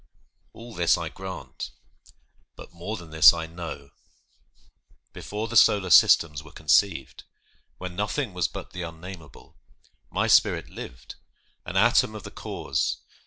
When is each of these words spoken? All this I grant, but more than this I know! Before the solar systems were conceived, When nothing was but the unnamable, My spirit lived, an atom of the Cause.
All 0.51 0.73
this 0.73 0.97
I 0.97 1.09
grant, 1.09 1.69
but 2.55 2.73
more 2.73 2.97
than 2.97 3.11
this 3.11 3.35
I 3.35 3.45
know! 3.45 3.91
Before 5.13 5.47
the 5.47 5.55
solar 5.55 5.91
systems 5.91 6.41
were 6.41 6.51
conceived, 6.51 7.23
When 7.77 7.95
nothing 7.95 8.33
was 8.33 8.47
but 8.47 8.71
the 8.71 8.81
unnamable, 8.81 9.59
My 10.09 10.25
spirit 10.25 10.71
lived, 10.71 11.17
an 11.67 11.77
atom 11.77 12.15
of 12.15 12.23
the 12.23 12.31
Cause. 12.31 12.97